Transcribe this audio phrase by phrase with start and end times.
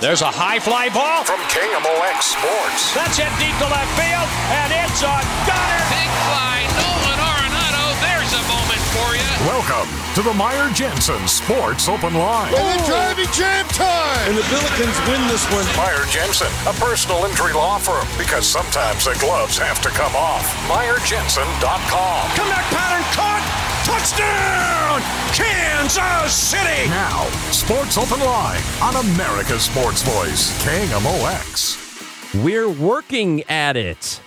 [0.00, 2.94] There's a high fly ball from KMOX Sports.
[2.94, 5.82] That's hit deep to left field, and it's a gunner.
[5.90, 7.84] Big fly, Nolan Arenado.
[8.02, 9.26] There's a moment for you.
[9.46, 12.54] Welcome to the Meyer Jensen Sports Open Line.
[12.54, 14.22] And the driving jam time.
[14.30, 15.66] And the Billikens win this one.
[15.74, 20.46] Meyer Jensen, a personal injury law firm, because sometimes the gloves have to come off.
[20.70, 22.22] MeyerJensen.com.
[22.34, 23.67] Comeback pattern caught.
[23.88, 25.00] Touchdown,
[25.32, 26.90] Kansas City!
[26.90, 32.44] Now, Sports Open Line on America's Sports Voice, KMOX.
[32.44, 34.20] We're working at it.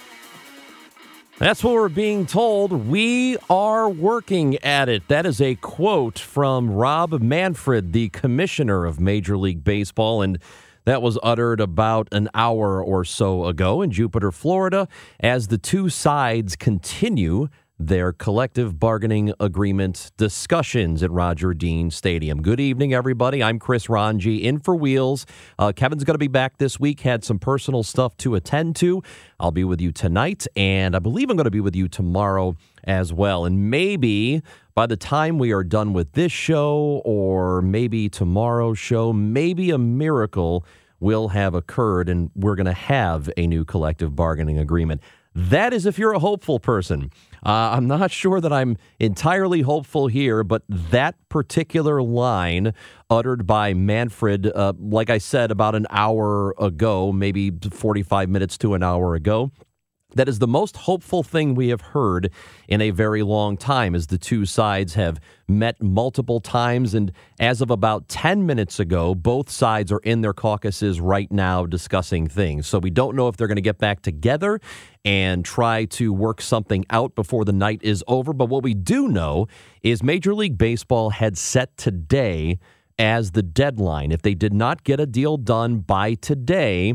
[1.38, 2.72] That's what we're being told.
[2.72, 5.08] We are working at it.
[5.10, 10.24] That is a quote from Rob Manfred, the commissioner of Major League Baseball.
[10.24, 10.40] And
[10.86, 14.88] that was uttered about an hour or so ago in Jupiter, Florida,
[15.20, 17.48] as the two sides continue
[17.88, 22.42] their collective bargaining agreement discussions at Roger Dean Stadium.
[22.42, 23.42] Good evening, everybody.
[23.42, 25.26] I'm Chris Rongey in for Wheels.
[25.58, 29.02] Uh, Kevin's going to be back this week, had some personal stuff to attend to.
[29.40, 32.56] I'll be with you tonight, and I believe I'm going to be with you tomorrow
[32.84, 33.46] as well.
[33.46, 34.44] And maybe
[34.76, 39.78] by the time we are done with this show, or maybe tomorrow's show, maybe a
[39.78, 40.66] miracle
[41.00, 45.02] will have occurred, and we're going to have a new collective bargaining agreement.
[45.34, 47.12] That is if you're a hopeful person.
[47.44, 52.74] Uh, I'm not sure that I'm entirely hopeful here, but that particular line
[53.10, 58.76] uttered by Manfred, uh, like I said, about an hour ago, maybe 45 minutes to
[58.76, 59.52] an hour ago,
[60.16, 62.32] that is the most hopeful thing we have heard
[62.68, 66.94] in a very long time as the two sides have met multiple times.
[66.94, 71.66] And as of about 10 minutes ago both sides are in their caucuses right now
[71.66, 72.68] discussing things.
[72.68, 74.60] So we don't know if they're going to get back together
[75.04, 78.34] and try to work something out before the night is over.
[78.34, 79.48] But what we do know
[79.82, 82.60] is major league baseball had set today
[83.00, 84.12] as the deadline.
[84.12, 86.94] If they did not get a deal done by today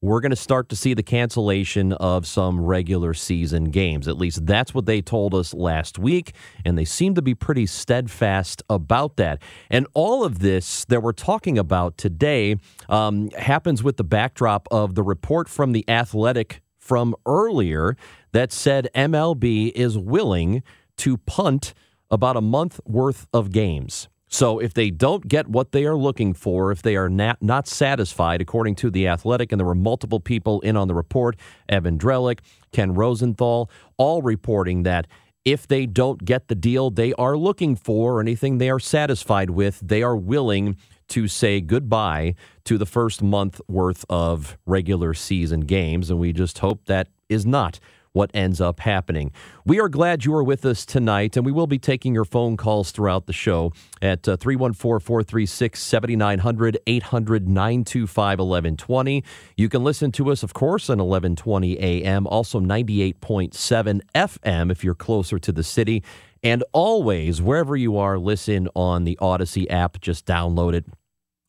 [0.00, 4.06] we're going to start to see the cancellation of some regular season games.
[4.06, 7.66] At least that's what they told us last week, and they seem to be pretty
[7.66, 9.42] steadfast about that.
[9.70, 12.56] And all of this that we're talking about today
[12.88, 17.96] um, happens with the backdrop of the report from The Athletic from earlier
[18.32, 20.62] that said MLB is willing
[20.98, 21.74] to punt
[22.10, 24.08] about a month worth of games.
[24.28, 27.66] So if they don't get what they are looking for, if they are not, not
[27.66, 31.36] satisfied, according to The Athletic, and there were multiple people in on the report,
[31.68, 32.40] Evan Drellich,
[32.72, 35.06] Ken Rosenthal, all reporting that
[35.44, 39.50] if they don't get the deal they are looking for or anything they are satisfied
[39.50, 40.76] with, they are willing
[41.08, 42.34] to say goodbye
[42.64, 46.10] to the first month worth of regular season games.
[46.10, 47.80] And we just hope that is not
[48.18, 49.30] what ends up happening.
[49.64, 52.56] We are glad you are with us tonight, and we will be taking your phone
[52.56, 59.22] calls throughout the show at uh, 314 436 7900 800 925 1120.
[59.56, 64.96] You can listen to us, of course, on 1120 a.m., also 98.7 FM if you're
[64.96, 66.02] closer to the city.
[66.42, 70.00] And always, wherever you are, listen on the Audacy app.
[70.00, 70.86] Just download it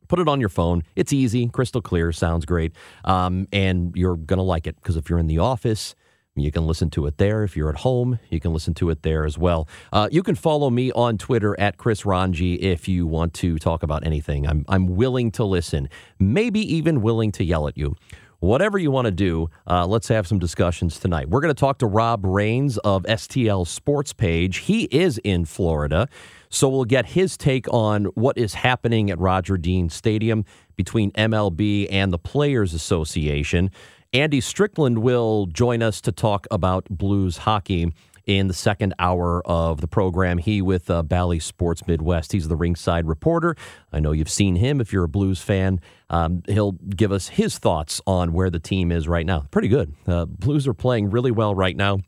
[0.07, 0.83] put it on your phone.
[0.95, 2.73] It's easy, crystal clear, sounds great.
[3.05, 5.93] Um, and you're going to like it because if you're in the office,
[6.39, 7.43] you can listen to it there.
[7.43, 9.67] If you're at home, you can listen to it there as well.
[9.91, 13.83] Uh, you can follow me on Twitter at Chris Rongey if you want to talk
[13.83, 14.47] about anything.
[14.47, 15.89] I'm, I'm willing to listen,
[16.19, 17.95] maybe even willing to yell at you.
[18.39, 21.29] Whatever you want to do, uh, let's have some discussions tonight.
[21.29, 24.57] We're going to talk to Rob Rains of STL Sports Page.
[24.59, 26.07] He is in Florida,
[26.47, 30.45] so we'll get his take on what is happening at Roger Dean Stadium
[30.77, 33.71] between MLB and the Players Association.
[34.13, 37.93] Andy Strickland will join us to talk about Blues hockey
[38.25, 40.39] in the second hour of the program.
[40.39, 42.31] He with uh, Bally Sports Midwest.
[42.31, 43.55] He's the ringside reporter.
[43.93, 45.79] I know you've seen him if you're a Blues fan.
[46.09, 49.45] Um, he'll give us his thoughts on where the team is right now.
[49.51, 49.93] Pretty good.
[50.07, 51.99] Uh, Blues are playing really well right now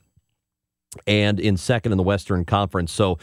[1.05, 2.91] and in second in the Western Conference.
[2.91, 3.19] So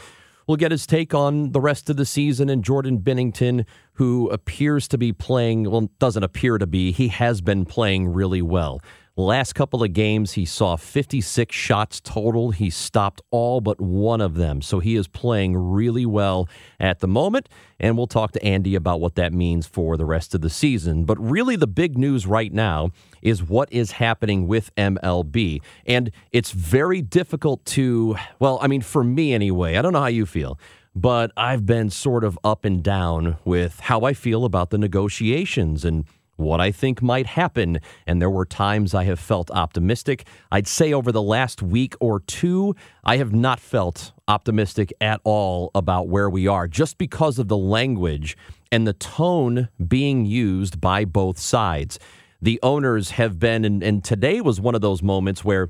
[0.48, 3.66] We'll get his take on the rest of the season and Jordan Binnington,
[3.98, 8.40] who appears to be playing, well, doesn't appear to be, he has been playing really
[8.40, 8.80] well.
[9.16, 12.52] Last couple of games, he saw 56 shots total.
[12.52, 14.62] He stopped all but one of them.
[14.62, 16.48] So he is playing really well
[16.78, 17.48] at the moment.
[17.80, 21.04] And we'll talk to Andy about what that means for the rest of the season.
[21.04, 25.60] But really, the big news right now is what is happening with MLB.
[25.84, 30.06] And it's very difficult to, well, I mean, for me anyway, I don't know how
[30.06, 30.56] you feel
[31.00, 35.84] but I've been sort of up and down with how I feel about the negotiations
[35.84, 36.04] and
[36.34, 37.78] what I think might happen.
[38.04, 40.26] And there were times I have felt optimistic.
[40.50, 42.74] I'd say over the last week or two,
[43.04, 47.56] I have not felt optimistic at all about where we are just because of the
[47.56, 48.36] language
[48.72, 52.00] and the tone being used by both sides.
[52.42, 55.68] The owners have been, and, and today was one of those moments where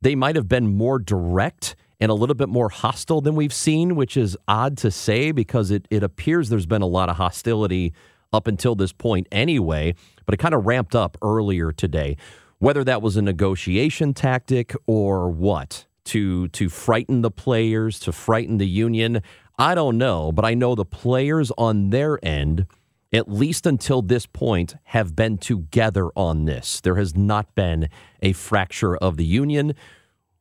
[0.00, 3.96] they might have been more direct and a little bit more hostile than we've seen,
[3.96, 7.92] which is odd to say because it, it appears there's been a lot of hostility
[8.32, 9.94] up until this point anyway,
[10.26, 12.16] but it kind of ramped up earlier today.
[12.58, 18.58] Whether that was a negotiation tactic or what, to to frighten the players, to frighten
[18.58, 19.22] the union,
[19.58, 22.66] I don't know, but I know the players on their end
[23.14, 26.80] at least until this point, have been together on this.
[26.80, 27.88] There has not been
[28.20, 29.74] a fracture of the union,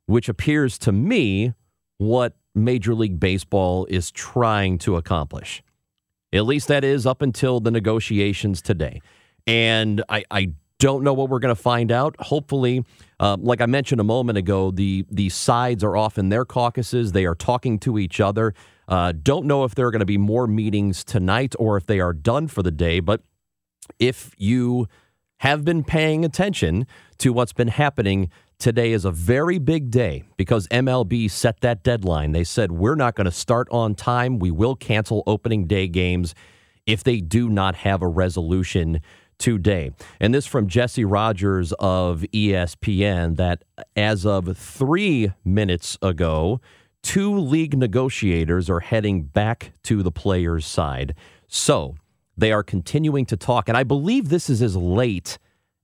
[0.05, 1.53] which appears to me
[1.97, 5.63] what Major League Baseball is trying to accomplish.
[6.31, 9.01] At least that is up until the negotiations today.
[9.45, 12.15] And I, I don't know what we're going to find out.
[12.19, 12.83] Hopefully,
[13.19, 17.11] uh, like I mentioned a moment ago, the the sides are off in their caucuses.
[17.11, 18.53] They are talking to each other.
[18.87, 21.99] Uh, don't know if there are going to be more meetings tonight or if they
[21.99, 22.99] are done for the day.
[22.99, 23.21] But
[23.99, 24.87] if you
[25.37, 26.85] have been paying attention
[27.19, 28.29] to what's been happening
[28.59, 32.31] today is a very big day because MLB set that deadline.
[32.31, 34.39] They said, we're not going to start on time.
[34.39, 36.33] We will cancel opening day games
[36.85, 39.01] if they do not have a resolution
[39.37, 39.91] today.
[40.19, 43.63] And this from Jesse Rogers of ESPN that
[43.95, 46.61] as of three minutes ago,
[47.01, 51.15] two league negotiators are heading back to the players' side.
[51.47, 51.95] So
[52.37, 53.67] they are continuing to talk.
[53.67, 55.37] And I believe this is as late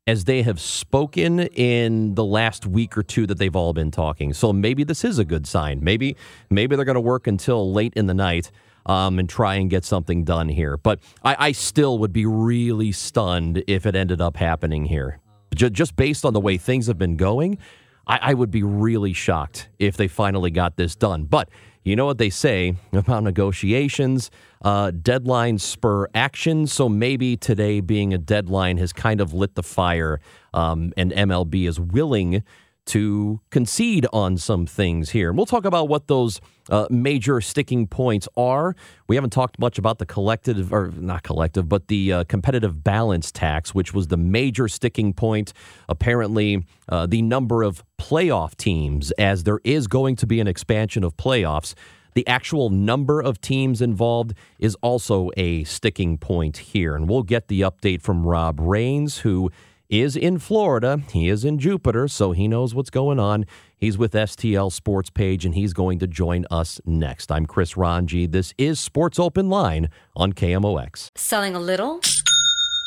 [0.10, 4.34] as they have spoken in the last week or two that they've all been talking.
[4.34, 5.84] So maybe this is a good sign.
[5.84, 6.18] Maybe
[6.50, 8.50] maybe they're going to work until late in the night
[8.88, 10.78] um, and try and get something done here.
[10.78, 15.20] But I, I, still would be really stunned if it ended up happening here.
[15.54, 17.60] Just based on the way things have been going,
[18.08, 21.26] I, I would be really shocked if they finally got this done.
[21.26, 21.50] But
[21.84, 24.30] you know what they say about negotiations
[24.62, 26.68] uh, deadlines spur action.
[26.68, 30.20] So maybe today being a deadline has kind of lit the fire,
[30.54, 32.44] um, and MLB is willing
[32.90, 35.30] to concede on some things here.
[35.30, 38.76] And we'll talk about what those uh, major sticking points are.
[39.08, 43.32] We haven't talked much about the collective, or not collective, but the uh, competitive balance
[43.32, 45.54] tax, which was the major sticking point.
[45.88, 51.04] Apparently, uh, the number of playoff teams, as there is going to be an expansion
[51.04, 51.76] of playoffs.
[52.16, 56.96] The actual number of teams involved is also a sticking point here.
[56.96, 59.52] And we'll get the update from Rob Rains, who
[59.90, 61.02] is in Florida.
[61.12, 63.46] He is in Jupiter, so he knows what's going on.
[63.76, 67.32] He's with STL Sports Page, and he's going to join us next.
[67.32, 68.32] I'm Chris Rongey.
[68.32, 71.10] This is Sports Open Line on KMOX.
[71.18, 72.02] Selling a little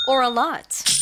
[0.06, 1.01] or a lot?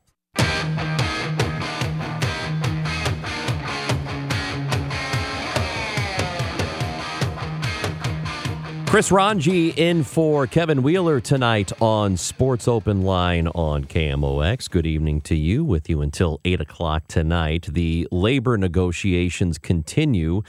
[8.91, 14.69] Chris Rongey in for Kevin Wheeler tonight on Sports Open Line on KMOX.
[14.69, 15.63] Good evening to you.
[15.63, 17.69] With you until 8 o'clock tonight.
[17.71, 20.41] The labor negotiations continue.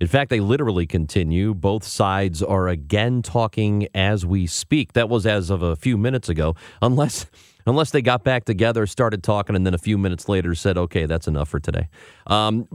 [0.00, 1.52] In fact, they literally continue.
[1.52, 4.94] Both sides are again talking as we speak.
[4.94, 7.26] That was as of a few minutes ago, unless
[7.66, 11.06] unless they got back together, started talking, and then a few minutes later said, "Okay,
[11.06, 11.88] that's enough for today."
[12.26, 12.66] Um,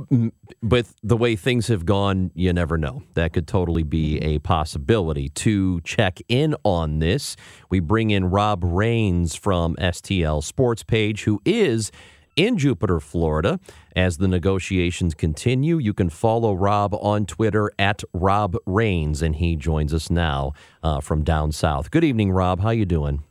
[0.61, 3.03] with the way things have gone, you never know.
[3.13, 5.29] That could totally be a possibility.
[5.29, 7.35] To check in on this,
[7.69, 11.91] we bring in Rob Rains from STL Sports Page, who is
[12.35, 13.59] in Jupiter, Florida.
[13.95, 19.55] As the negotiations continue, you can follow Rob on Twitter at Rob Rains, and he
[19.55, 21.91] joins us now uh, from down south.
[21.91, 22.61] Good evening, Rob.
[22.61, 23.23] How you doing?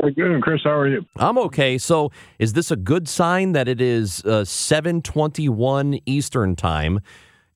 [0.00, 0.60] Good, Chris.
[0.64, 1.04] How are you?
[1.16, 1.78] I'm okay.
[1.78, 7.00] So, is this a good sign that it is uh, 7:21 Eastern time,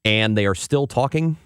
[0.04, 1.36] and they are still talking?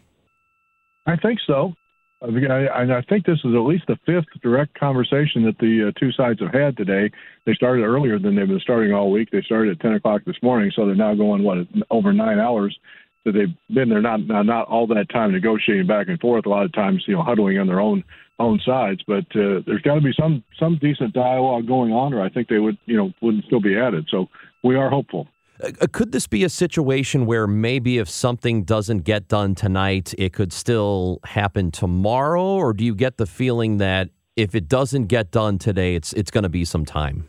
[1.07, 1.75] I think so.
[2.23, 6.13] I, I think this is at least the fifth direct conversation that the uh, two
[6.13, 7.11] sides have had today.
[7.47, 9.31] They started earlier than they've been starting all week.
[9.31, 12.79] They started at 10 o'clock this morning, so they're now going what over nine hours
[13.25, 14.03] that they've been there.
[14.03, 16.45] Not not, not all that time negotiating back and forth.
[16.45, 18.05] A lot of times, you know, huddling on their own
[18.41, 19.03] own sides.
[19.07, 22.49] But uh, there's got to be some some decent dialogue going on, or I think
[22.49, 24.07] they would you know wouldn't still be added.
[24.11, 24.29] So
[24.65, 25.29] we are hopeful.
[25.63, 30.33] Uh, could this be a situation where maybe if something doesn't get done tonight, it
[30.33, 32.43] could still happen tomorrow?
[32.43, 36.31] Or do you get the feeling that if it doesn't get done today, it's it's
[36.31, 37.29] going to be some time?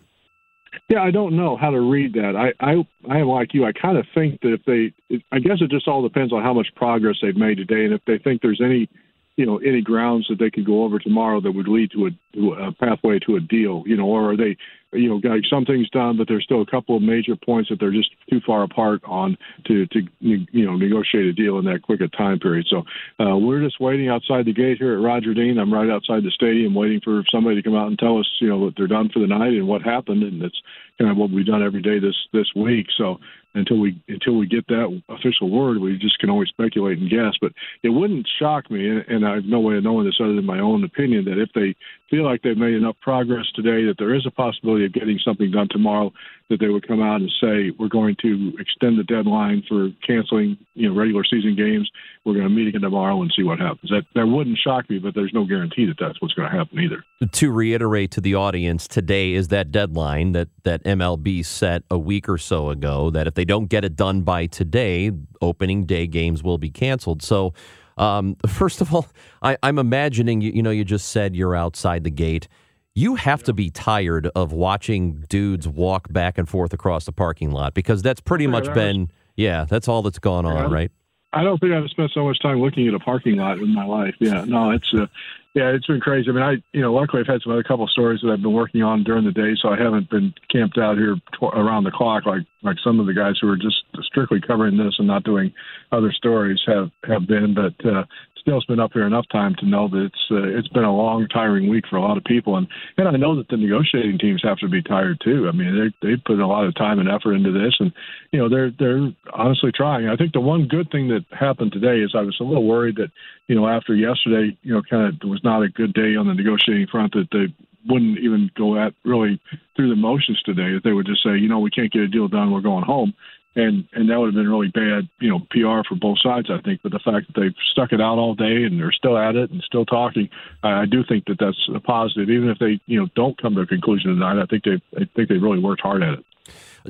[0.90, 2.36] Yeah, I don't know how to read that.
[2.36, 3.66] I I I am like you.
[3.66, 4.94] I kind of think that if they,
[5.32, 8.02] I guess it just all depends on how much progress they've made today, and if
[8.06, 8.90] they think there's any
[9.38, 12.10] you know any grounds that they could go over tomorrow that would lead to a,
[12.36, 14.58] to a pathway to a deal you know or are they
[14.94, 17.92] you know like something's done but there's still a couple of major points that they're
[17.92, 22.02] just too far apart on to to you know negotiate a deal in that quick
[22.02, 22.68] a time period.
[22.70, 22.84] So
[23.24, 25.58] uh, we're just waiting outside the gate here at Roger Dean.
[25.58, 28.50] I'm right outside the stadium waiting for somebody to come out and tell us you
[28.50, 30.24] know that they're done for the night and what happened.
[30.24, 30.62] And it's
[31.00, 32.88] kind of what we've done every day this this week.
[32.98, 33.20] So
[33.54, 37.34] until we until we get that official word, we just can only speculate and guess.
[37.42, 37.52] But
[37.84, 40.60] it wouldn't shock me, and I have no way of knowing this other than my
[40.60, 41.76] own opinion, that if they
[42.12, 45.50] feel like they've made enough progress today, that there is a possibility of getting something
[45.50, 46.12] done tomorrow,
[46.50, 50.58] that they would come out and say we're going to extend the deadline for canceling
[50.76, 51.90] you know regular season games.
[52.26, 53.90] We're going to meet again tomorrow and see what happens.
[53.90, 56.80] That that wouldn't shock me, but there's no guarantee that that's what's going to happen
[56.80, 57.04] either.
[57.26, 62.28] To reiterate to the audience, today is that deadline that that MLB set a week
[62.28, 63.10] or so ago.
[63.10, 67.24] That if they don't get it done by today, opening day games will be canceled.
[67.24, 67.54] So.
[67.98, 69.08] Um, first of all,
[69.42, 72.48] I, I'm imagining you, you know you just said you're outside the gate.
[72.94, 77.52] You have to be tired of watching dudes walk back and forth across the parking
[77.52, 80.92] lot because that's pretty much been yeah that's all that's gone on right?
[81.32, 83.86] I don't think i've spent so much time looking at a parking lot in my
[83.86, 84.16] life.
[84.20, 85.06] Yeah no it's uh,
[85.54, 86.30] yeah it's been crazy.
[86.30, 88.42] I mean i you know luckily i've had some other couple of stories that i've
[88.42, 91.92] been working on during the day so i haven't been camped out here around the
[91.92, 95.24] clock like like some of the guys who are just strictly covering this and not
[95.24, 95.54] doing
[95.92, 98.04] other stories have have been but uh
[98.42, 101.28] Still, been up here enough time to know that it's uh, it's been a long,
[101.28, 104.42] tiring week for a lot of people, and and I know that the negotiating teams
[104.44, 105.48] have to be tired too.
[105.48, 107.94] I mean, they they put a lot of time and effort into this, and
[108.32, 110.08] you know they're they're honestly trying.
[110.08, 112.96] I think the one good thing that happened today is I was a little worried
[112.96, 113.12] that
[113.48, 116.34] you know after yesterday, you know, kind of was not a good day on the
[116.34, 117.54] negotiating front that they
[117.88, 119.40] wouldn't even go at really
[119.76, 120.76] through the motions today.
[120.76, 122.84] If they would just say, you know, we can't get a deal done, we're going
[122.84, 123.14] home
[123.56, 126.62] and and that would have been really bad, you know, PR for both sides, I
[126.62, 126.82] think.
[126.84, 129.52] But the fact that they've stuck it out all day and they're still at it
[129.52, 130.30] and still talking,
[130.64, 132.30] I, I do think that that's a positive.
[132.30, 135.08] Even if they, you know, don't come to a conclusion tonight, I think they, I
[135.16, 136.26] think they really worked hard at it.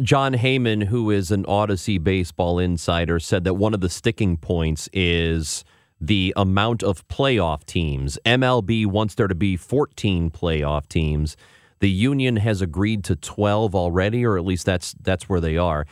[0.02, 4.88] Jon Heyman, who is an Audacy baseball insider, said that one of the sticking points
[4.94, 5.66] is
[6.01, 8.17] the amount of playoff teams.
[8.25, 11.38] MLB wants there to be 14 playoff teams.
[11.79, 15.86] The union has agreed to 12 already, or at least that's that's where they are.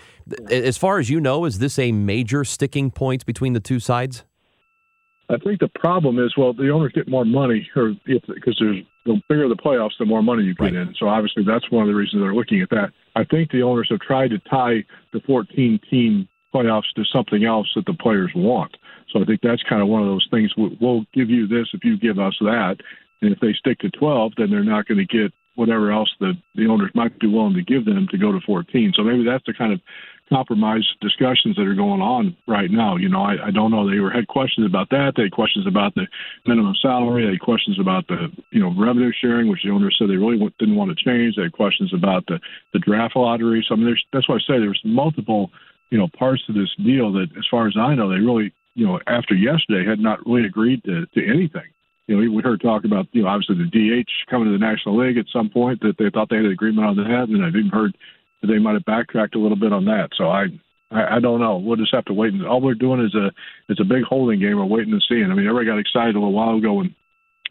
[0.52, 4.24] As far as you know, is this a major sticking point between the two sides?
[5.32, 9.22] I think the problem is, well, the owners get more money, or because there's the
[9.30, 10.74] bigger the playoffs, the more money you get right.
[10.74, 10.96] in.
[11.00, 12.92] So obviously, that's one of the reasons they're looking at that.
[13.16, 17.68] I think the owners have tried to tie the 14 team playoffs to something else
[17.76, 18.76] that the players want.
[19.12, 20.52] So I think that's kind of one of those things.
[20.58, 22.78] We'll give you this if you give us that,
[23.22, 26.34] and if they stick to 12, then they're not going to get whatever else the
[26.56, 28.94] the owners might be willing to give them to go to 14.
[28.96, 29.82] So maybe that's the kind of
[30.30, 32.96] compromise discussions that are going on right now.
[32.96, 33.90] You know, I, I don't know.
[33.90, 35.14] They were had questions about that.
[35.18, 36.08] They had questions about the
[36.46, 37.26] minimum salary.
[37.26, 40.40] They had questions about the you know revenue sharing, which the owners said they really
[40.60, 41.36] didn't want to change.
[41.36, 42.40] They had questions about the
[42.72, 43.66] the draft lottery.
[43.68, 45.52] So I mean, there's, that's why I say there's multiple
[45.90, 48.86] you know parts to this deal that, as far as I know, they really you
[48.86, 51.70] know after yesterday had not really agreed to to anything
[52.10, 54.98] you know, we heard talk about, you know, obviously the DH coming to the National
[54.98, 57.56] League at some point that they thought they had an agreement on that, and I've
[57.56, 57.96] even heard
[58.42, 60.10] that they might have backtracked a little bit on that.
[60.18, 60.48] So I,
[60.90, 61.58] I, I don't know.
[61.58, 62.34] We'll just have to wait.
[62.34, 63.30] And all we're doing is a
[63.70, 64.58] it's a big holding game.
[64.58, 65.22] We're waiting to see.
[65.22, 66.96] And I mean, everybody got excited a little while ago when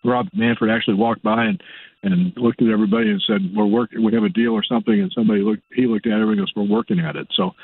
[0.04, 1.62] Rob Manfred actually walked by and
[2.02, 4.02] and looked at everybody and said, "We're working.
[4.02, 5.62] We have a deal or something." And somebody looked.
[5.72, 7.54] He looked at everybody and goes, "We're working at it." So,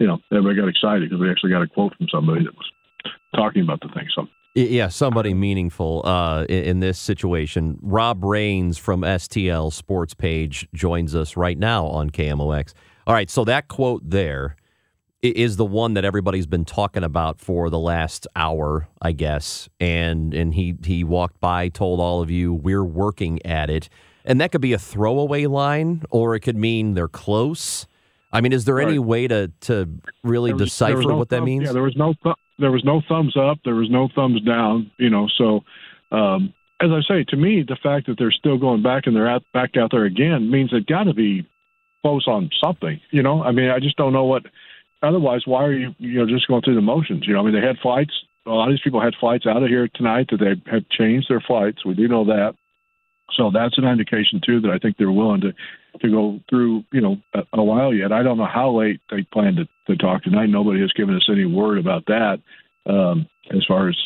[0.00, 2.72] you know, everybody got excited because we actually got a quote from somebody that was
[3.34, 4.06] talking about the thing.
[4.14, 4.26] So.
[4.54, 7.78] Yeah, somebody meaningful uh, in, this situation.
[7.80, 12.72] Rob Rains from STL Sports Page joins us right now on KMOX.
[13.06, 14.56] All right, so that quote there
[15.22, 19.68] is the one that everybody's been talking about for the last hour, I guess.
[19.80, 23.88] And and he he walked by, told all of you we're working at it,
[24.24, 27.86] and that could be a throwaway line, or it could mean they're close.
[28.32, 28.88] I mean, is there right.
[28.88, 29.88] any way to to
[30.22, 31.64] really was, decipher no what that means?
[31.64, 34.90] Yeah, there was no th- there was no thumbs up, there was no thumbs down.
[34.98, 35.64] You know, so
[36.10, 39.28] um, as I say, to me, the fact that they're still going back and they're
[39.28, 41.46] out, back out there again means they've got to be
[42.02, 43.00] close on something.
[43.10, 44.44] You know, I mean, I just don't know what.
[45.02, 47.26] Otherwise, why are you you know just going through the motions?
[47.26, 48.12] You know, I mean, they had flights.
[48.46, 51.28] A lot of these people had flights out of here tonight that they have changed
[51.28, 51.84] their flights.
[51.84, 52.54] We do know that.
[53.34, 55.52] So that's an indication too that I think they're willing to
[56.00, 58.12] to go through, you know, a, a while yet.
[58.12, 60.46] I don't know how late they plan to, to talk tonight.
[60.46, 62.38] Nobody has given us any word about that.
[62.86, 63.96] Um, as far as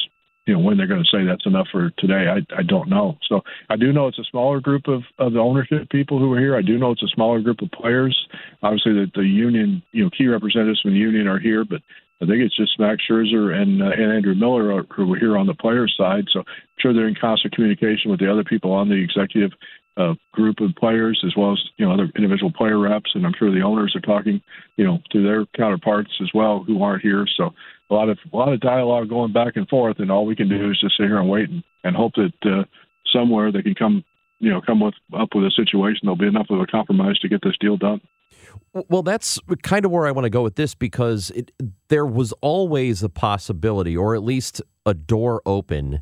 [0.46, 3.16] you know when they're going to say that's enough for today, I, I don't know.
[3.28, 6.40] So I do know it's a smaller group of, of the ownership people who are
[6.40, 6.56] here.
[6.56, 8.16] I do know it's a smaller group of players.
[8.62, 11.80] Obviously, that the union, you know, key representatives from the union are here, but
[12.22, 15.46] I think it's just Max Scherzer and uh, and Andrew Miller who are here on
[15.46, 16.26] the players' side.
[16.32, 16.44] So I'm
[16.78, 19.50] sure they're in constant communication with the other people on the executive
[19.96, 23.34] uh, group of players as well as you know other individual player reps, and I'm
[23.38, 24.40] sure the owners are talking
[24.76, 27.26] you know to their counterparts as well who aren't here.
[27.36, 27.50] So
[27.90, 30.48] a lot of a lot of dialogue going back and forth, and all we can
[30.48, 32.64] do is just sit here and wait and, and hope that uh,
[33.12, 34.04] somewhere they can come
[34.38, 37.28] you know come with up with a situation there'll be enough of a compromise to
[37.28, 38.00] get this deal done.
[38.72, 41.52] Well, that's kind of where I want to go with this because it,
[41.88, 46.00] there was always a possibility, or at least a door open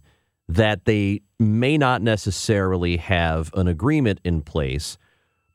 [0.51, 4.99] that they may not necessarily have an agreement in place,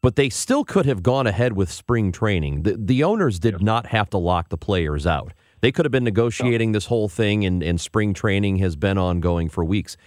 [0.01, 2.63] but they still could have gone ahead with spring training.
[2.63, 5.33] The, the owners did not have to lock the players out.
[5.59, 9.49] They could have been negotiating this whole thing, and, and spring training has been ongoing
[9.49, 9.97] for weeks.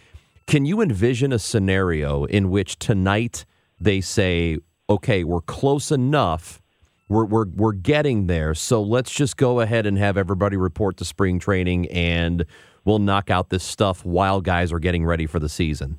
[0.47, 3.45] Can you envision a scenario in which tonight
[3.79, 6.63] they say, okay, we're close enough,
[7.11, 11.05] we're, we're, we're getting there, so let's just go ahead and have everybody report to
[11.05, 12.47] spring training and
[12.85, 15.99] will knock out this stuff while guys are getting ready for the season?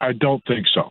[0.00, 0.90] I don't think so.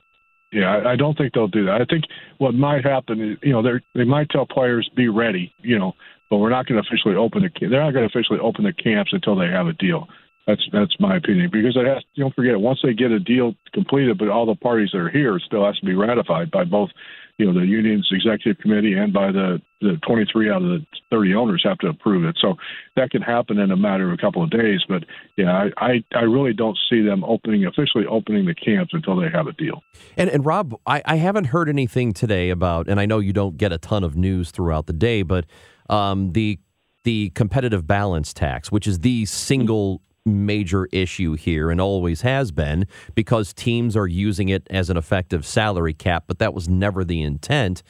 [0.51, 1.81] Yeah, I, I don't think they'll do that.
[1.81, 2.05] I think
[2.37, 5.93] what might happen is, you know, they they might tell players be ready, you know,
[6.29, 8.73] but we're not going to officially open the they're not going to officially open the
[8.73, 10.07] camps until they have a deal.
[10.47, 12.03] That's that's my opinion because it has.
[12.15, 15.39] Don't forget once they get a deal completed, but all the parties that are here
[15.39, 16.89] still has to be ratified by both
[17.37, 21.35] you know the union's executive committee and by the the 23 out of the 30
[21.35, 22.37] owners have to approve it.
[22.41, 22.55] So
[22.95, 24.81] that can happen in a matter of a couple of days.
[24.87, 25.03] But
[25.37, 29.29] yeah, I I, I really don't see them opening officially opening the camps until they
[29.29, 29.83] have a deal.
[30.17, 33.57] And and Rob, I, I haven't heard anything today about, and I know you don't
[33.57, 35.45] get a ton of news throughout the day, but
[35.89, 36.59] um, the
[37.03, 42.87] the competitive balance tax, which is the single major issue here and always has been
[43.13, 47.21] because teams are using it as an effective salary cap, but that was never the
[47.21, 47.83] intent.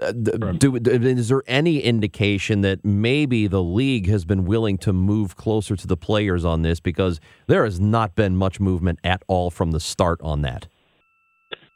[0.00, 5.36] Uh, do, is there any indication that maybe the league has been willing to move
[5.36, 9.50] closer to the players on this because there has not been much movement at all
[9.50, 10.68] from the start on that?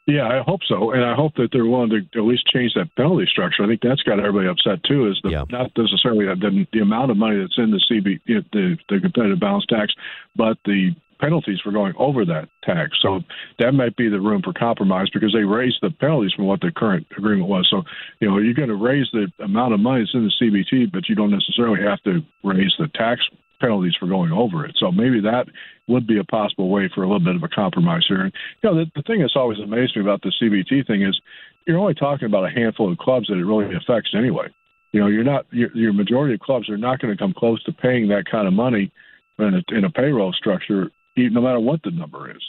[0.07, 2.95] Yeah, I hope so, and I hope that they're willing to at least change that
[2.95, 3.63] penalty structure.
[3.63, 5.09] I think that's got everybody upset too.
[5.09, 5.43] Is the, yeah.
[5.49, 9.65] not necessarily the, the amount of money that's in the CB, the, the competitive balance
[9.67, 9.93] tax,
[10.35, 12.91] but the penalties for going over that tax.
[13.01, 13.21] So
[13.59, 16.71] that might be the room for compromise because they raised the penalties from what the
[16.75, 17.67] current agreement was.
[17.71, 17.83] So,
[18.19, 21.09] you know, you're going to raise the amount of money that's in the CBT, but
[21.09, 23.21] you don't necessarily have to raise the tax
[23.59, 24.75] penalties for going over it.
[24.77, 25.47] So maybe that
[25.87, 28.21] would be a possible way for a little bit of a compromise here.
[28.21, 31.19] And you know, the, the thing that's always amazed me about the CBT thing is
[31.65, 34.47] you're only talking about a handful of clubs that it really affects anyway.
[34.91, 37.61] You know, you're not your, your majority of clubs are not going to come close
[37.63, 38.91] to paying that kind of money
[39.39, 42.41] in a, in a payroll structure, even no matter what the number is.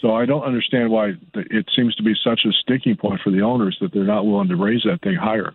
[0.00, 3.42] So I don't understand why it seems to be such a sticking point for the
[3.42, 5.54] owners that they're not willing to raise that thing higher.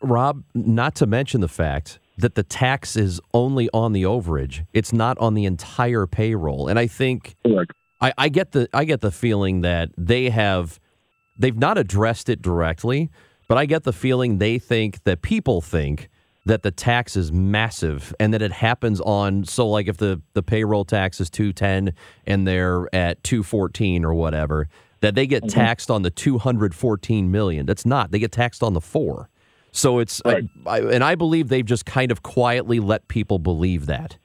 [0.00, 4.92] Rob, not to mention the fact that the tax is only on the overage; it's
[4.92, 6.68] not on the entire payroll.
[6.68, 7.36] And I think.
[8.00, 10.80] I, I get the I get the feeling that they have
[11.38, 13.10] they've not addressed it directly,
[13.46, 16.08] but I get the feeling they think that people think
[16.44, 20.42] that the tax is massive and that it happens on so like if the the
[20.42, 21.94] payroll tax is 210
[22.26, 24.68] and they're at 214 or whatever
[25.00, 25.60] that they get mm-hmm.
[25.60, 29.28] taxed on the 214 million that's not they get taxed on the 4
[29.72, 30.44] so it's right.
[30.66, 34.18] I, I, and I believe they've just kind of quietly let people believe that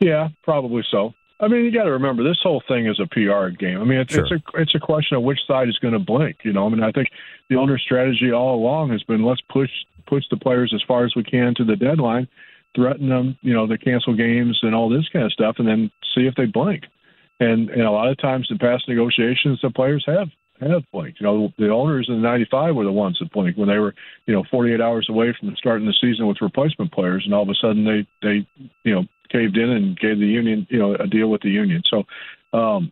[0.00, 3.48] yeah probably so I mean, you got to remember this whole thing is a PR
[3.50, 3.80] game.
[3.80, 4.24] I mean, it's, sure.
[4.24, 6.38] it's a it's a question of which side is going to blink.
[6.42, 7.08] You know, I mean, I think
[7.48, 9.70] the owner's strategy all along has been let's push
[10.06, 12.26] push the players as far as we can to the deadline,
[12.74, 15.90] threaten them, you know, to cancel games and all this kind of stuff, and then
[16.14, 16.84] see if they blink.
[17.38, 20.28] And and a lot of times in past negotiations, the players have
[20.60, 21.20] have blinked.
[21.20, 23.94] You know, the owners in '95 were the ones that blinked when they were,
[24.26, 27.48] you know, 48 hours away from starting the season with replacement players, and all of
[27.48, 28.46] a sudden they they
[28.84, 31.82] you know caved in and gave the union, you know, a deal with the union.
[31.88, 32.04] So,
[32.58, 32.90] um,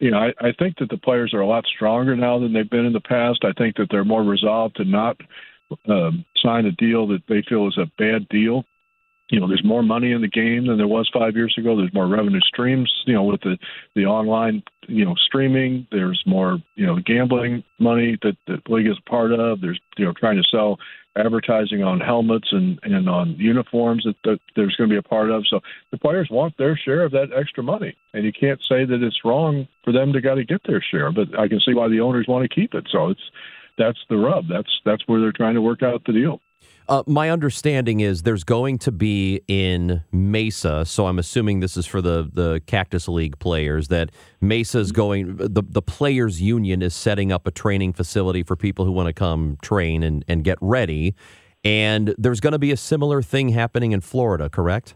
[0.00, 2.68] you know, I, I think that the players are a lot stronger now than they've
[2.68, 3.44] been in the past.
[3.44, 5.16] I think that they're more resolved to not
[5.88, 8.64] um, sign a deal that they feel is a bad deal.
[9.30, 11.76] You know, there's more money in the game than there was five years ago.
[11.76, 12.90] There's more revenue streams.
[13.06, 13.58] You know, with the
[13.94, 15.86] the online, you know, streaming.
[15.90, 19.60] There's more, you know, gambling money that the league is a part of.
[19.60, 20.78] There's, you know, trying to sell
[21.16, 25.30] advertising on helmets and and on uniforms that, that there's going to be a part
[25.30, 25.46] of.
[25.46, 25.60] So
[25.90, 29.24] the players want their share of that extra money, and you can't say that it's
[29.24, 31.12] wrong for them to got to get their share.
[31.12, 32.88] But I can see why the owners want to keep it.
[32.90, 33.30] So it's
[33.76, 34.48] that's the rub.
[34.48, 36.40] That's that's where they're trying to work out the deal.
[36.88, 41.84] Uh, my understanding is there's going to be in Mesa, so I'm assuming this is
[41.84, 45.36] for the the Cactus League players that Mesa is going.
[45.36, 49.12] The the players union is setting up a training facility for people who want to
[49.12, 51.14] come train and and get ready.
[51.62, 54.94] And there's going to be a similar thing happening in Florida, correct?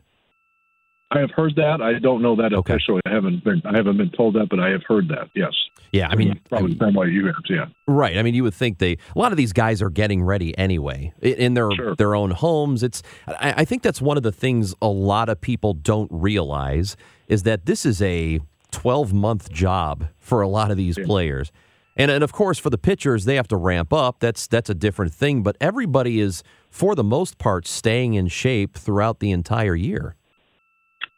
[1.13, 1.83] I have heard that.
[1.83, 2.75] I don't know that okay.
[2.75, 3.01] officially.
[3.07, 5.29] I haven't been I haven't been told that, but I have heard that.
[5.35, 5.53] Yes.
[5.93, 7.35] Yeah, I mean, probably same way you have.
[7.51, 7.67] Yeah.
[7.87, 8.17] Right.
[8.17, 11.13] I mean, you would think they a lot of these guys are getting ready anyway
[11.21, 11.95] in their sure.
[11.97, 12.83] their own homes.
[12.83, 16.97] It's I, I think that's one of the things a lot of people don't realize
[17.29, 21.05] is that this is a 12 month job for a lot of these yeah.
[21.05, 21.53] players.
[21.95, 24.21] And and of course for the pitchers they have to ramp up.
[24.21, 28.79] That's that's a different thing, but everybody is for the most part staying in shape
[28.79, 30.17] throughout the entire year.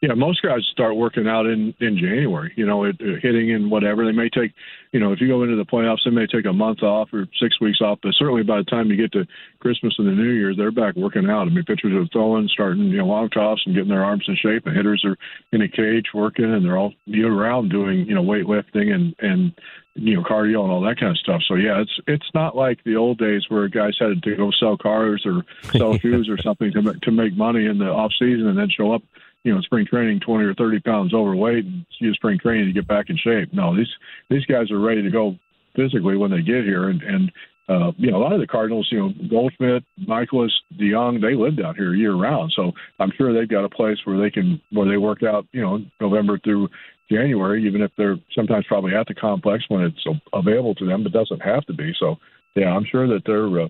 [0.05, 2.53] Yeah, most guys start working out in in January.
[2.55, 4.05] You know, it, it, hitting and whatever.
[4.05, 4.53] They may take,
[4.91, 7.25] you know, if you go into the playoffs, they may take a month off or
[7.41, 7.97] six weeks off.
[8.03, 9.25] But certainly by the time you get to
[9.61, 11.47] Christmas and the New Year, they're back working out.
[11.47, 14.35] I mean, pitchers are throwing, starting, you know, long toss and getting their arms in
[14.35, 14.67] shape.
[14.67, 15.17] And hitters are
[15.51, 19.53] in a cage working, and they're all year round doing, you know, weightlifting and and
[19.95, 21.41] you know cardio and all that kind of stuff.
[21.47, 24.77] So yeah, it's it's not like the old days where guys had to go sell
[24.77, 25.43] cars or
[25.75, 28.91] sell shoes or something to to make money in the off season and then show
[28.91, 29.01] up
[29.45, 32.87] you know, spring training 20 or 30 pounds overweight and use spring training to get
[32.87, 33.53] back in shape.
[33.53, 33.93] No, these
[34.29, 35.35] these guys are ready to go
[35.75, 36.89] physically when they get here.
[36.89, 37.31] And, and
[37.69, 41.61] uh, you know, a lot of the Cardinals, you know, Goldschmidt, Mikolas, DeJong, they lived
[41.61, 42.53] out here year round.
[42.55, 45.61] So I'm sure they've got a place where they can, where they work out, you
[45.61, 46.69] know, November through
[47.11, 51.11] January, even if they're sometimes probably at the complex when it's available to them, but
[51.11, 51.93] doesn't have to be.
[51.99, 52.15] So,
[52.55, 53.67] yeah, I'm sure that they're, uh,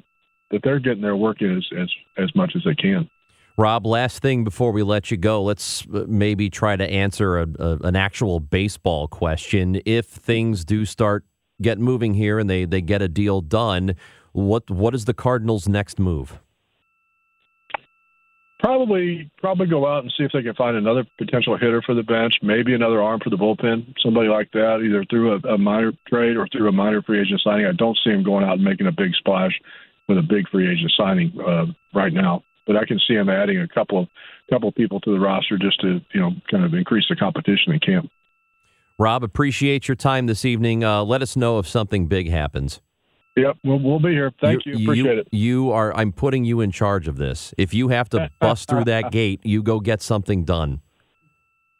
[0.51, 3.09] that they're getting their work in as, as, as much as they can.
[3.57, 7.47] Rob, last thing before we let you go, let's uh, maybe try to answer a,
[7.57, 9.81] a, an actual baseball question.
[9.85, 11.23] If things do start
[11.61, 13.95] get moving here and they, they get a deal done,
[14.33, 16.39] what what is the Cardinals' next move?
[18.59, 22.03] Probably, probably go out and see if they can find another potential hitter for the
[22.03, 25.93] bench, maybe another arm for the bullpen, somebody like that, either through a, a minor
[26.07, 27.65] trade or through a minor free agent signing.
[27.65, 29.51] I don't see him going out and making a big splash
[30.09, 33.59] with a big free agent signing uh, right now but I can see him adding
[33.59, 34.07] a couple of
[34.49, 37.73] couple of people to the roster just to you know kind of increase the competition
[37.73, 38.09] in camp.
[38.97, 40.83] Rob, appreciate your time this evening.
[40.83, 42.81] Uh, let us know if something big happens.
[43.35, 44.31] Yep, we'll, we'll be here.
[44.39, 44.77] Thank you.
[44.77, 44.85] you.
[44.85, 45.27] Appreciate you, it.
[45.31, 45.93] You are.
[45.93, 47.53] I'm putting you in charge of this.
[47.57, 50.81] If you have to bust through that gate, you go get something done.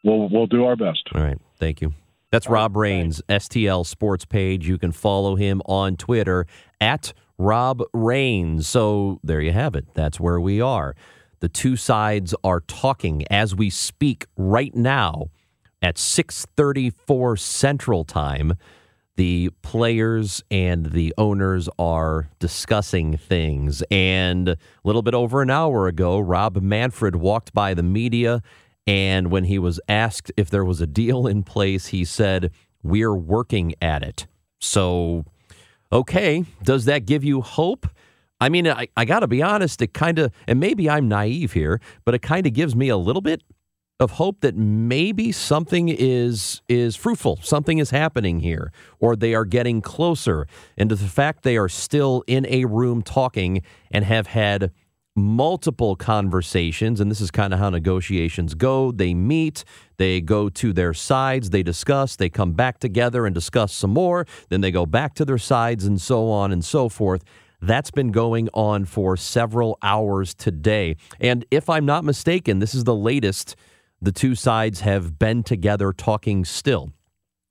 [0.04, 1.08] We'll we'll do our best.
[1.14, 1.38] All right.
[1.58, 1.94] Thank you.
[2.30, 4.68] That's All Rob right, Rains, STL Sports page.
[4.68, 6.46] You can follow him on Twitter
[6.80, 8.68] at Rob Rains.
[8.68, 9.86] So there you have it.
[9.94, 10.94] That's where we are.
[11.40, 15.26] The two sides are talking as we speak right now
[15.82, 18.54] at 6:34 Central Time.
[19.16, 23.82] the players and the owners are discussing things.
[23.90, 28.42] And a little bit over an hour ago, Rob Manfred walked by the media.
[28.86, 32.50] And when he was asked if there was a deal in place, he said,
[32.82, 34.26] We're working at it.
[34.60, 35.24] So,
[35.92, 37.86] okay, does that give you hope?
[38.40, 41.52] I mean, I, I got to be honest, it kind of, and maybe I'm naive
[41.52, 43.42] here, but it kind of gives me a little bit
[43.98, 49.46] of hope that maybe something is is fruitful, something is happening here, or they are
[49.46, 50.46] getting closer.
[50.76, 54.70] And to the fact they are still in a room talking and have had
[55.16, 58.92] multiple conversations, and this is kind of how negotiations go.
[58.92, 59.64] They meet,
[59.96, 64.26] they go to their sides, they discuss, they come back together and discuss some more,
[64.50, 67.24] then they go back to their sides, and so on and so forth.
[67.62, 70.96] That's been going on for several hours today.
[71.18, 73.56] And if I'm not mistaken, this is the latest
[74.02, 76.92] the two sides have been together talking still.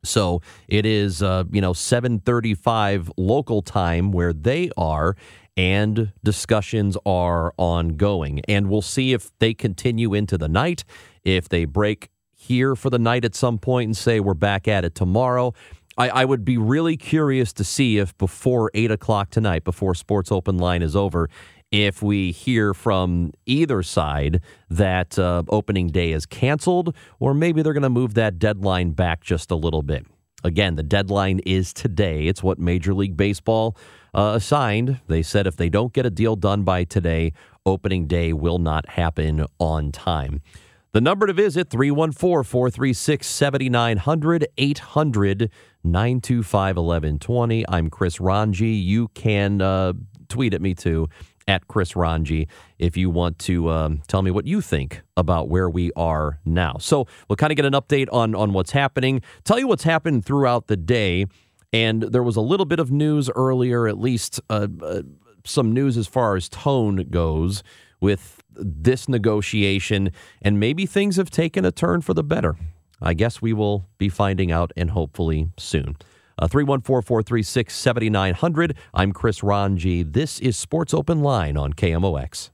[0.04, 5.15] So it is, uh, you know, 7:35 local time where they are,
[5.58, 8.41] and discussions are ongoing.
[8.48, 10.84] And we'll see if they continue into the night,
[11.24, 14.86] if they break here for the night at some point and say we're back at
[14.86, 15.54] it tomorrow.
[15.98, 20.32] I, I would be really curious to see if before eight o'clock tonight, before Sports
[20.32, 21.30] Open Line is over,
[21.72, 27.74] if we hear from either side that uh, opening day is canceled, or maybe they're
[27.74, 30.06] going to move that deadline back just a little bit.
[30.45, 32.27] Again, the deadline is today.
[32.27, 33.75] It's what Major League Baseball
[34.13, 34.99] uh, assigned.
[35.08, 37.34] They said if they don't get a deal done by today,
[37.65, 40.43] opening day will not happen on time.
[40.91, 45.49] The number to visit 314 436 7900 800
[45.84, 47.65] 925 1120.
[47.67, 48.86] I'm Chris Rongey.
[48.86, 49.93] You can uh,
[50.29, 51.10] tweet at me too
[51.47, 52.47] at Chris Rongey
[52.79, 56.77] if you want to um, tell me what you think about where we are now.
[56.79, 59.21] So we'll kind of get an update on on what's happening.
[59.43, 61.25] Tell you what's happened throughout the day.
[61.73, 65.01] And there was a little bit of news earlier, at least uh, uh,
[65.43, 67.63] some news as far as tone goes
[67.99, 72.55] with this negotiation, and maybe things have taken a turn for the better.
[73.01, 75.97] I guess we will be finding out, and hopefully soon.
[76.38, 78.76] Uh, 314 436 7900.
[78.93, 80.12] I'm Chris Rongey.
[80.12, 82.50] This is Sports Open Line on KMOX.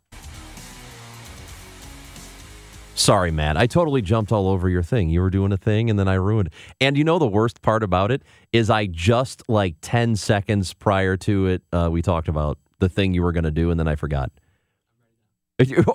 [2.94, 3.58] Sorry, Matt.
[3.58, 5.10] I totally jumped all over your thing.
[5.10, 6.54] You were doing a thing and then I ruined it.
[6.80, 8.22] And you know the worst part about it
[8.54, 13.15] is I just like 10 seconds prior to it, uh, we talked about the thing
[13.15, 14.32] you were going to do and then I forgot.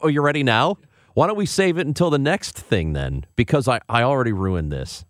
[0.03, 0.79] Are you're ready now?
[1.15, 3.25] Why don't we save it until the next thing then?
[3.37, 5.05] Because I, I already ruined this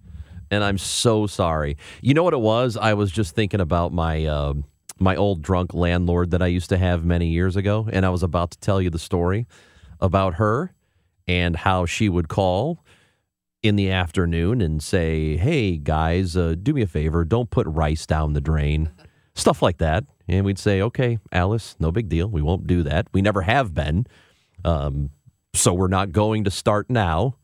[0.51, 1.77] and I'm so sorry.
[2.01, 2.77] You know what it was?
[2.77, 4.55] I was just thinking about my uh,
[4.99, 8.23] my old drunk landlord that I used to have many years ago, and I was
[8.23, 9.47] about to tell you the story
[10.01, 10.73] about her
[11.27, 12.85] and how she would call
[13.63, 18.07] in the afternoon and say, "Hey guys, uh, do me a favor, don't put rice
[18.07, 18.91] down the drain."
[19.35, 20.05] Stuff like that.
[20.29, 22.29] And we'd say, okay, Alice, no big deal.
[22.29, 23.07] We won't do that.
[23.13, 24.07] We never have been.
[24.65, 25.11] Um,
[25.55, 27.37] so we're not going to start now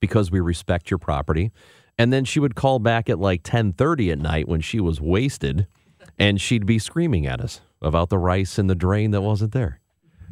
[0.00, 1.50] because we respect your property.
[1.96, 5.66] And then she would call back at like 10:30 at night when she was wasted
[6.18, 9.80] and she'd be screaming at us about the rice in the drain that wasn't there.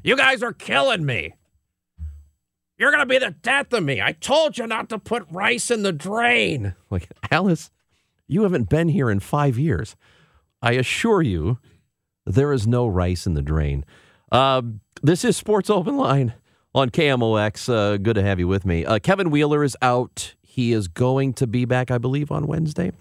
[0.02, 1.34] You guys are killing me.
[2.78, 4.00] You're going to be the death of me.
[4.00, 6.74] I told you not to put rice in the drain.
[6.90, 7.70] Like, Alice,
[8.26, 9.94] you haven't been here in 5 years.
[10.60, 11.58] I assure you
[12.26, 13.84] there is no rice in the drain.
[14.32, 14.62] Uh,
[15.02, 16.34] this is Sports Open Line
[16.74, 17.68] on KMOX.
[17.68, 18.84] Uh, good to have you with me.
[18.84, 22.92] Uh, Kevin Wheeler is out he is going to be back, I believe, on Wednesday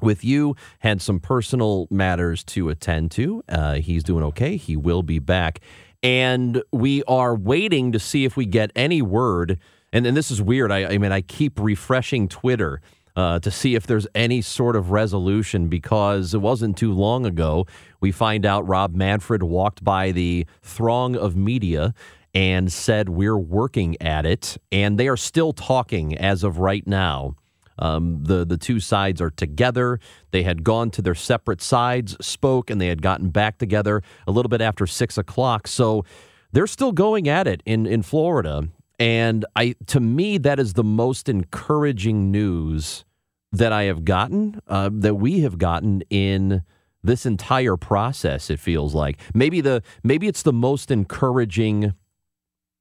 [0.00, 0.56] with you.
[0.78, 3.44] Had some personal matters to attend to.
[3.46, 4.56] Uh, he's doing okay.
[4.56, 5.60] He will be back.
[6.02, 9.58] And we are waiting to see if we get any word.
[9.92, 10.72] And, and this is weird.
[10.72, 12.80] I, I mean, I keep refreshing Twitter.
[13.16, 17.66] Uh, to see if there's any sort of resolution because it wasn't too long ago
[18.00, 21.94] we find out Rob Manfred walked by the throng of media
[22.38, 24.58] and said, We're working at it.
[24.70, 27.34] And they are still talking as of right now.
[27.80, 29.98] Um, the the two sides are together.
[30.30, 34.30] They had gone to their separate sides, spoke, and they had gotten back together a
[34.30, 35.66] little bit after six o'clock.
[35.66, 36.04] So
[36.52, 38.68] they're still going at it in in Florida.
[39.00, 43.04] And I, to me, that is the most encouraging news
[43.52, 46.62] that I have gotten, uh, that we have gotten in
[47.02, 48.48] this entire process.
[48.48, 51.94] It feels like maybe the maybe it's the most encouraging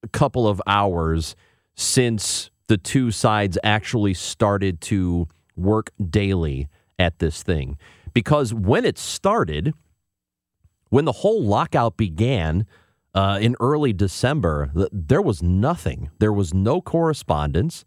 [0.08, 1.36] couple of hours
[1.76, 6.68] since the two sides actually started to work daily
[7.00, 7.78] at this thing.
[8.14, 9.74] Because when it started,
[10.90, 12.66] when the whole lockout began
[13.14, 16.10] uh, in early December, th- there was nothing.
[16.20, 17.86] There was no correspondence.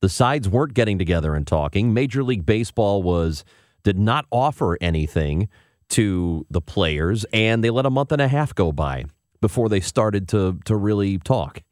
[0.00, 1.92] The sides weren't getting together and talking.
[1.92, 3.44] Major League Baseball was
[3.82, 5.48] did not offer anything
[5.90, 9.04] to the players, and they let a month and a half go by
[9.40, 11.62] before they started to to really talk.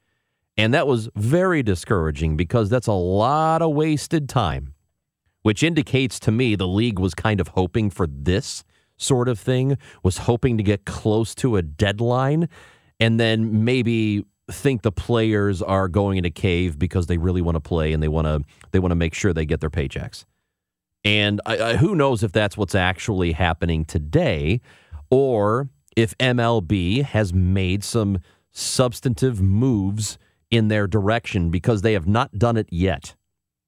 [0.56, 4.74] And that was very discouraging because that's a lot of wasted time,
[5.42, 8.64] which indicates to me the league was kind of hoping for this
[8.96, 12.48] sort of thing, was hoping to get close to a deadline
[12.98, 17.60] and then maybe think the players are going into cave because they really want to
[17.60, 20.24] play and they want to they want to make sure they get their paychecks.
[21.04, 24.60] And I, I, who knows if that's what's actually happening today
[25.10, 25.68] or
[25.98, 28.20] if MLB has made some
[28.52, 30.16] substantive moves
[30.48, 33.16] in their direction because they have not done it yet.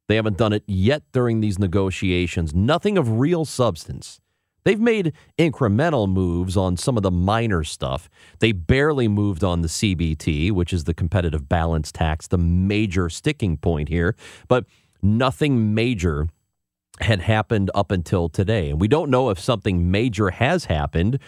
[0.07, 2.55] They haven't done it yet during these negotiations.
[2.55, 4.21] Nothing of real substance.
[4.62, 8.09] They've made incremental moves on some of the minor stuff.
[8.38, 13.57] They barely moved on the CBT, which is the competitive balance tax, the major sticking
[13.57, 14.14] point here,
[14.47, 14.66] but
[15.03, 16.29] nothing major
[17.01, 18.71] had happened up until today.
[18.71, 21.19] And we don't know if something major has happened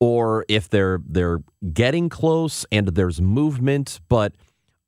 [0.00, 4.34] or if they're they're getting close and there's movement, but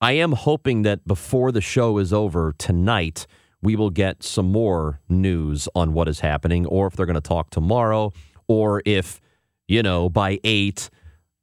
[0.01, 3.27] I am hoping that before the show is over tonight,
[3.61, 7.20] we will get some more news on what is happening, or if they're going to
[7.20, 8.12] talk tomorrow,
[8.49, 9.20] or if,
[9.68, 10.88] you know, by eight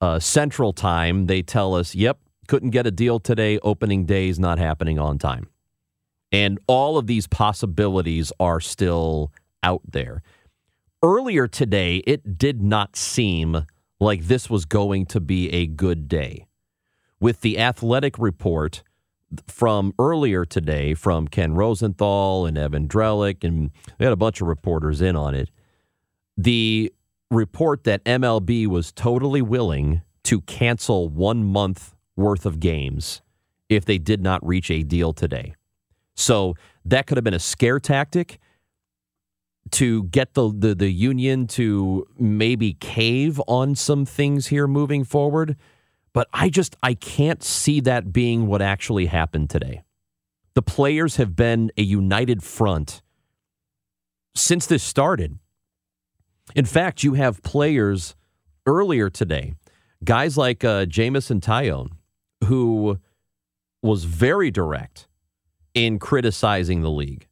[0.01, 4.39] uh, Central Time, they tell us, yep, couldn't get a deal today, opening day is
[4.39, 5.47] not happening on time.
[6.31, 10.23] And all of these possibilities are still out there.
[11.03, 13.67] Earlier today, it did not seem
[13.99, 16.47] like this was going to be a good day
[17.19, 18.81] with the athletic report
[19.47, 24.47] from earlier today from Ken Rosenthal and Evan Drellich, and they had a bunch of
[24.47, 25.51] reporters in on it.
[26.35, 26.91] The
[27.29, 33.21] report that MLB was totally willing to cancel one month worth of games
[33.69, 35.53] if they did not reach a deal today.
[36.15, 36.55] So
[36.85, 38.39] that could have been a scare tactic
[39.71, 45.55] to get the, the, the union to maybe cave on some things here moving forward.
[46.13, 49.83] But I just I can't see that being what actually happened today.
[50.55, 53.01] The players have been a united front
[54.35, 55.37] since this started.
[56.55, 58.15] In fact, you have players
[58.65, 59.53] earlier today,
[60.03, 61.89] guys like uh, Jameson Taillon,
[62.45, 62.99] who
[63.83, 65.07] was very direct
[65.73, 67.27] in criticizing the league.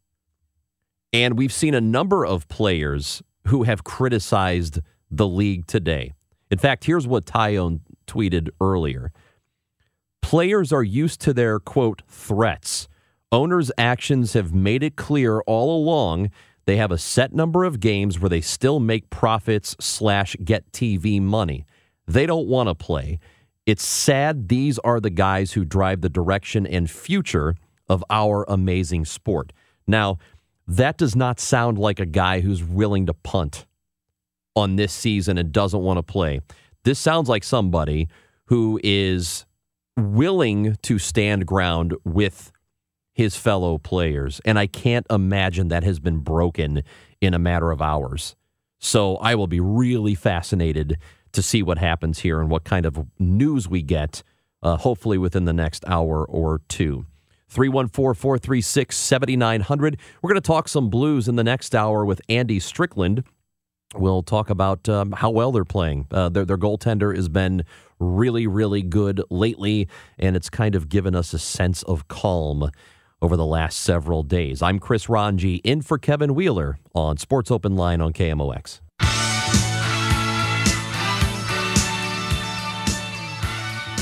[1.16, 6.12] And we've seen a number of players who have criticized the league today.
[6.52, 9.14] In fact, here's what Taillon tweeted earlier.
[10.22, 12.90] Players are used to their, quote, threats.
[13.32, 16.32] Owners' actions have made it clear all along
[16.66, 21.22] they have a set number of games where they still make profits slash get TV
[21.22, 21.66] money.
[22.08, 23.20] They don't want to play.
[23.66, 27.56] It's sad these are the guys who drive the direction and future
[27.88, 29.54] of our amazing sport.
[29.88, 30.18] Now,
[30.68, 33.66] that does not sound like a guy who's willing to punt
[34.56, 36.40] on this season and doesn't want to play.
[36.84, 38.08] This sounds like somebody
[38.46, 39.46] who is
[39.98, 42.52] willing to stand ground with
[43.14, 44.42] his fellow players.
[44.46, 46.84] And I can't imagine that has been broken
[47.22, 48.36] in a matter of hours.
[48.80, 50.98] So I will be really fascinated
[51.32, 54.22] to see what happens here and what kind of news we get,
[54.62, 57.06] uh, hopefully within the next hour or two.
[57.50, 59.98] 314 436 7900.
[60.22, 63.24] We're going to talk some blues in the next hour with Andy Strickland.
[63.94, 66.08] We'll talk about um, how well they're playing.
[66.12, 67.64] Uh, their, their goaltender has been
[68.00, 72.72] really, really good lately, and it's kind of given us a sense of calm
[73.22, 74.62] over the last several days.
[74.62, 78.82] I'm Chris Rongey in for Kevin Wheeler on Sports Open Line on KMOX.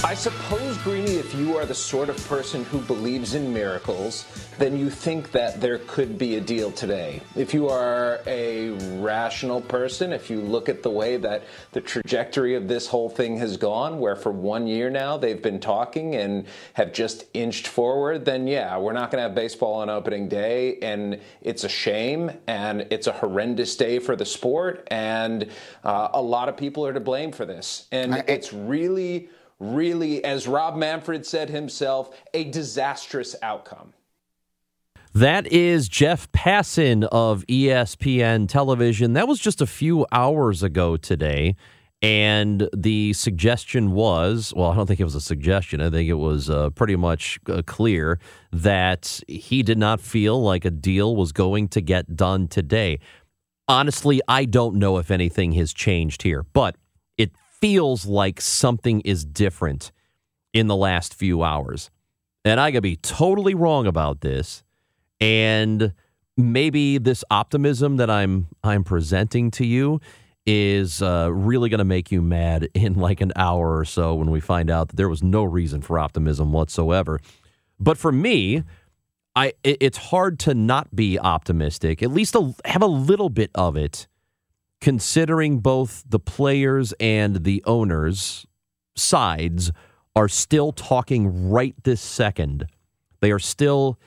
[0.06, 0.60] I suppose,
[1.14, 4.26] If you are the sort of person who believes in miracles,
[4.58, 7.22] then you think that there could be a deal today.
[7.36, 12.56] If you are a rational person, if you look at the way that the trajectory
[12.56, 16.48] of this whole thing has gone, where for one year now they've been talking and
[16.74, 20.80] have just inched forward, then yeah, we're not going to have baseball on opening day.
[20.80, 24.88] And it's a shame and it's a horrendous day for the sport.
[24.90, 25.48] And
[25.84, 27.86] uh, a lot of people are to blame for this.
[27.92, 29.30] And it's really
[29.64, 33.94] really, as Rob Manfred said himself, a disastrous outcome.
[35.14, 39.14] That is Jeff Passan of ESPN television.
[39.14, 41.56] That was just a few hours ago today.
[42.02, 45.82] And the suggestion was well, I don't think it was a suggestion.
[45.82, 48.20] I think it was uh, pretty much uh, clear
[48.52, 53.00] that he did not feel like a deal was going to get done today.
[53.70, 56.76] Honestly, I don't know if anything has changed here, but
[57.64, 59.94] feels like something is different
[60.52, 61.90] in the last few hours.
[62.44, 64.66] And I could be totally wrong about this.
[65.22, 65.94] And
[66.36, 70.02] maybe this optimism that I'm I'm presenting to you
[70.46, 74.30] is uh, really going to make you mad in like an hour or so when
[74.30, 77.22] we find out that there was no reason for optimism whatsoever.
[77.80, 78.64] But for me,
[79.38, 82.04] I it, it's hard to not be optimistic.
[82.04, 84.10] At least a, have a little bit of it,
[84.84, 88.46] considering both the players and the owners'
[88.98, 89.72] sides
[90.14, 92.66] are still talking right this second.
[93.22, 93.98] They are still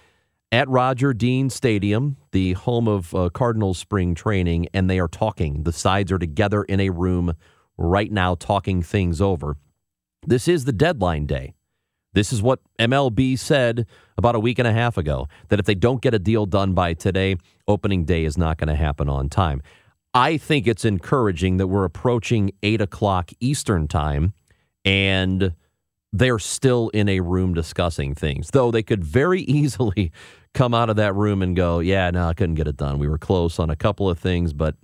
[0.52, 5.62] at Roger Dean Stadium, the home of uh, Cardinals spring training, and they are talking.
[5.62, 7.32] The sides are together in a room
[7.78, 9.56] right now talking things over.
[10.26, 11.54] This is the deadline day.
[12.12, 13.86] This is what MLB said
[14.18, 16.74] about a week and a half ago that if they don't get a deal done
[16.74, 19.62] by today, opening day is not going to happen on time.
[20.16, 24.32] I think it's encouraging that we're approaching 8 o'clock Eastern time
[24.82, 25.52] and
[26.10, 30.12] they're still in a room discussing things, though they could very easily
[30.54, 32.98] come out of that room and go, "Yeah, no, I couldn't get it done.
[32.98, 34.74] We were close on a couple of things, but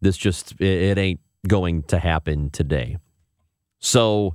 [0.00, 2.96] this just it ain't going to happen today."
[3.80, 4.34] So,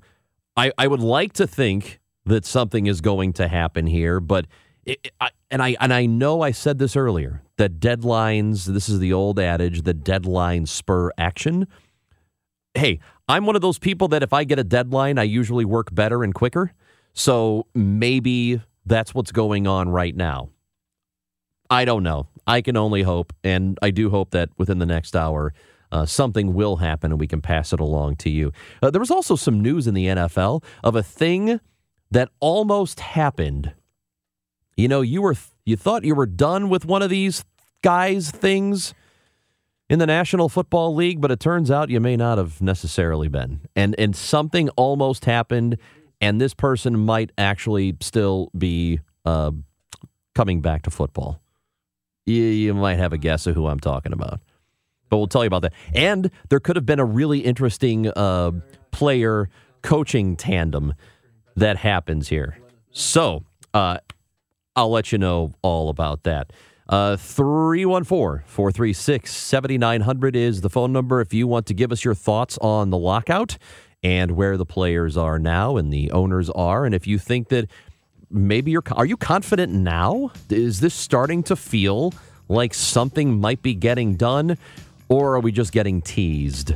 [0.56, 4.46] I I would like to think that something is going to happen here, but
[4.86, 8.66] it, I, and I and I know I said this earlier that deadlines.
[8.66, 11.68] This is the old adage: the deadline spur action.
[12.74, 15.94] Hey, I'm one of those people that if I get a deadline, I usually work
[15.94, 16.74] better and quicker.
[17.14, 20.50] So maybe that's what's going on right now.
[21.70, 22.28] I don't know.
[22.48, 25.54] I can only hope, and I do hope that within the next hour,
[25.92, 28.52] uh, something will happen and we can pass it along to you.
[28.82, 31.60] Uh, there was also some news in the NFL of a thing
[32.12, 33.74] that almost happened.
[34.80, 37.44] You know, you were you thought you were done with one of these
[37.82, 38.94] guys things
[39.90, 43.60] in the National Football League, but it turns out you may not have necessarily been.
[43.76, 45.78] And and something almost happened,
[46.22, 49.52] and this person might actually still be uh,
[50.34, 51.42] coming back to football.
[52.26, 54.40] You, you might have a guess of who I'm talking about,
[55.10, 55.74] but we'll tell you about that.
[55.94, 58.52] And there could have been a really interesting uh,
[58.92, 59.50] player
[59.82, 60.94] coaching tandem
[61.58, 62.58] that happens here.
[62.92, 63.98] So uh,
[64.80, 66.54] I'll let you know all about that.
[66.88, 72.16] Uh, 314 436 7900 is the phone number if you want to give us your
[72.16, 73.58] thoughts on the lockout
[74.04, 76.86] and where the players are now and the owners are.
[76.86, 77.70] And if you think that
[78.32, 80.32] maybe you're, are you confident now?
[80.50, 82.14] Is this starting to feel
[82.48, 84.58] like something might be getting done?
[85.10, 86.74] Or are we just getting teased?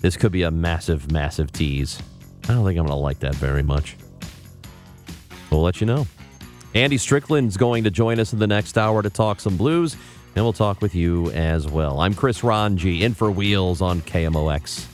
[0.00, 2.02] This could be a massive, massive tease.
[2.42, 3.96] I don't think I'm going to like that very much.
[5.52, 6.08] We'll let you know.
[6.74, 9.96] Andy Strickland's going to join us in the next hour to talk some blues,
[10.34, 12.00] and we'll talk with you as well.
[12.00, 14.93] I'm Chris Rongey, in for Wheels on KMOX.